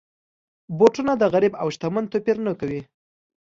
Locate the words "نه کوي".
2.47-2.81